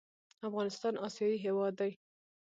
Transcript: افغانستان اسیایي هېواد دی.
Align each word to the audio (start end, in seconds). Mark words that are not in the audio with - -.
افغانستان 0.47 0.93
اسیایي 1.05 1.37
هېواد 1.45 1.73
دی. 1.79 1.91